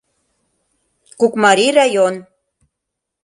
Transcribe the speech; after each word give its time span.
Кукмарий 1.19 1.71
район. 1.77 2.15